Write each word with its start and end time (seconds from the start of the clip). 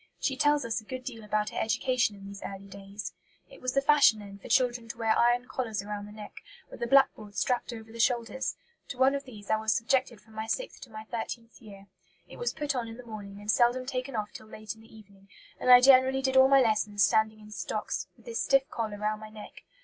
She 0.19 0.35
tells 0.35 0.65
us 0.65 0.81
a 0.81 0.83
good 0.83 1.03
deal 1.03 1.23
about 1.23 1.51
her 1.51 1.59
education 1.59 2.15
in 2.15 2.25
these 2.25 2.41
early 2.41 2.65
days. 2.65 3.13
"It 3.51 3.61
was 3.61 3.73
the 3.73 3.83
fashion 3.83 4.17
then 4.17 4.39
for 4.39 4.49
children 4.49 4.87
to 4.89 4.97
wear 4.97 5.15
iron 5.15 5.47
collars 5.47 5.85
round 5.85 6.07
the 6.07 6.11
neck, 6.11 6.41
with 6.71 6.81
a 6.81 6.87
backboard 6.87 7.35
strapped 7.35 7.71
over 7.71 7.91
the 7.91 7.99
shoulders; 7.99 8.55
to 8.87 8.97
one 8.97 9.13
of 9.13 9.25
these 9.25 9.51
I 9.51 9.57
was 9.57 9.75
subjected 9.75 10.19
from 10.19 10.33
my 10.33 10.47
sixth 10.47 10.81
to 10.85 10.89
my 10.89 11.03
thirteenth 11.03 11.61
year. 11.61 11.85
It 12.27 12.37
was 12.37 12.51
put 12.51 12.73
on 12.73 12.87
in 12.87 12.97
the 12.97 13.05
morning, 13.05 13.39
and 13.39 13.51
seldom 13.51 13.85
taken 13.85 14.15
off 14.15 14.31
till 14.31 14.47
late 14.47 14.73
in 14.73 14.81
the 14.81 14.91
evening, 14.91 15.29
and 15.59 15.69
I 15.69 15.79
generally 15.81 16.23
did 16.23 16.35
all 16.35 16.47
my 16.47 16.61
lessons 16.61 17.03
standing 17.03 17.39
in 17.39 17.51
stocks, 17.51 18.07
with 18.17 18.25
this 18.25 18.41
stiff 18.41 18.67
collar 18.71 18.97
round 18.97 19.21
my 19.21 19.29
neck. 19.29 19.65